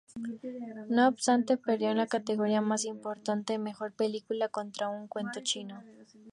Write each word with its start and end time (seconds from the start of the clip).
No 0.89 1.07
obstante, 1.07 1.57
perdió 1.57 1.91
en 1.91 1.97
la 1.97 2.07
categoría 2.07 2.59
más 2.59 2.85
importante, 2.85 3.59
"Mejor 3.59 3.93
película", 3.93 4.49
contra 4.49 4.89
"Un 4.89 5.07
cuento 5.07 5.41
chino". 5.43 5.83